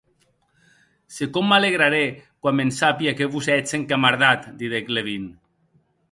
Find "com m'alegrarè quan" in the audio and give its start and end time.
1.33-2.57